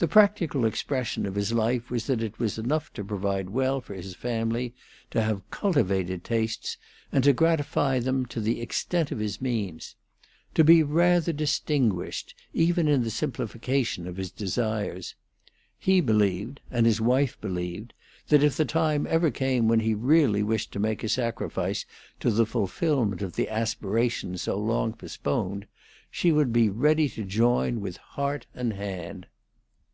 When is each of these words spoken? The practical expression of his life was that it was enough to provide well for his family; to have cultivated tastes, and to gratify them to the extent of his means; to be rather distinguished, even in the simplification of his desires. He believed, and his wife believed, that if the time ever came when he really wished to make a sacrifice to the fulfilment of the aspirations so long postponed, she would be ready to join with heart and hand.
The 0.00 0.06
practical 0.06 0.64
expression 0.64 1.26
of 1.26 1.34
his 1.34 1.52
life 1.52 1.90
was 1.90 2.06
that 2.06 2.22
it 2.22 2.38
was 2.38 2.56
enough 2.56 2.92
to 2.92 3.02
provide 3.02 3.50
well 3.50 3.80
for 3.80 3.94
his 3.94 4.14
family; 4.14 4.72
to 5.10 5.20
have 5.20 5.50
cultivated 5.50 6.22
tastes, 6.22 6.76
and 7.10 7.24
to 7.24 7.32
gratify 7.32 7.98
them 7.98 8.24
to 8.26 8.40
the 8.40 8.60
extent 8.60 9.10
of 9.10 9.18
his 9.18 9.40
means; 9.40 9.96
to 10.54 10.62
be 10.62 10.84
rather 10.84 11.32
distinguished, 11.32 12.36
even 12.52 12.86
in 12.86 13.02
the 13.02 13.10
simplification 13.10 14.06
of 14.06 14.18
his 14.18 14.30
desires. 14.30 15.16
He 15.76 16.00
believed, 16.00 16.60
and 16.70 16.86
his 16.86 17.00
wife 17.00 17.36
believed, 17.40 17.92
that 18.28 18.44
if 18.44 18.56
the 18.56 18.64
time 18.64 19.04
ever 19.10 19.32
came 19.32 19.66
when 19.66 19.80
he 19.80 19.94
really 19.94 20.44
wished 20.44 20.70
to 20.74 20.78
make 20.78 21.02
a 21.02 21.08
sacrifice 21.08 21.84
to 22.20 22.30
the 22.30 22.46
fulfilment 22.46 23.20
of 23.20 23.34
the 23.34 23.48
aspirations 23.48 24.42
so 24.42 24.56
long 24.60 24.92
postponed, 24.92 25.66
she 26.08 26.30
would 26.30 26.52
be 26.52 26.68
ready 26.70 27.08
to 27.08 27.24
join 27.24 27.80
with 27.80 27.96
heart 27.96 28.46
and 28.54 28.74
hand. 28.74 29.26